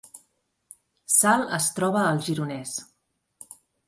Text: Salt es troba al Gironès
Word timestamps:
Salt 1.15 1.53
es 1.57 1.67
troba 1.79 2.01
al 2.05 2.21
Gironès 2.29 2.73